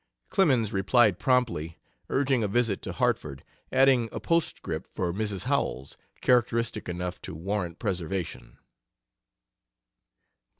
Clemens 0.31 0.73
replied 0.73 1.19
promptly, 1.19 1.77
urging 2.09 2.43
a 2.43 2.47
visit 2.47 2.81
to 2.81 2.91
Hartford, 2.93 3.43
adding 3.71 4.09
a 4.11 4.19
postscript 4.19 4.89
for 4.91 5.13
Mrs. 5.13 5.43
Howells, 5.43 5.95
characteristic 6.21 6.89
enough 6.89 7.21
to 7.21 7.35
warrant 7.35 7.77
preservation. 7.77 8.57